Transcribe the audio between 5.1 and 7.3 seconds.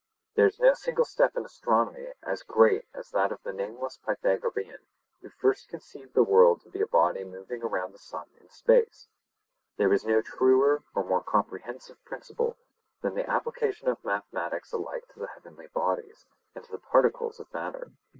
who first conceived the world to be a body